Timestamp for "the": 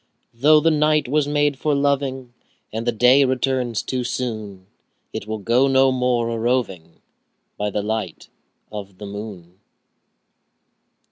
0.59-0.71, 2.87-2.91, 7.69-7.83, 8.97-9.05